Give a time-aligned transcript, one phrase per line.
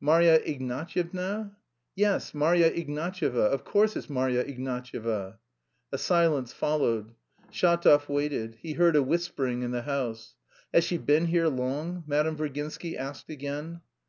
[0.00, 1.52] "Marya Ignatyevna?"
[1.94, 3.52] "Yes, Marya Ignatyevna.
[3.52, 5.38] Of course it's Marya Ignatyevna."
[5.92, 7.14] A silence followed.
[7.52, 8.56] Shatov waited.
[8.60, 10.34] He heard a whispering in the house.
[10.74, 13.80] "Has she been here long?" Madame Virginsky asked again.